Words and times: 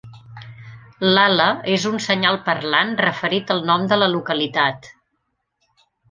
L'ala 1.15 1.49
és 1.73 1.83
un 1.89 1.99
senyal 2.05 2.39
parlant 2.47 2.95
referit 3.05 3.53
al 3.57 3.61
nom 3.67 3.85
de 3.91 3.99
la 4.05 4.09
localitat. 4.15 4.89